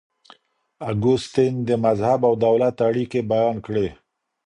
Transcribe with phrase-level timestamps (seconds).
[0.91, 3.87] اګوستين د مذهب او دولت اړيکي بيان کړې.